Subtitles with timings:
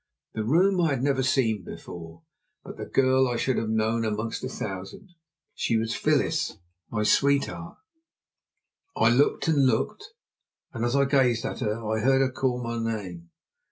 [0.33, 2.23] The room I had never seen before,
[2.63, 5.09] but the girl I should have known among a thousand.
[5.53, 6.57] She was Phyllis,
[6.89, 7.77] my sweetheart!
[8.95, 10.03] I looked and looked,
[10.73, 13.29] and as I gazed at her, I heard her call my name.